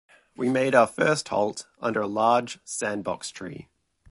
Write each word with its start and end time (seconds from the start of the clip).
We 0.35 0.49
made 0.49 0.73
our 0.73 0.87
first 0.87 1.27
halt, 1.27 1.67
under 1.79 2.01
a 2.01 2.07
large 2.07 2.57
sandbox-tree. 2.63 3.69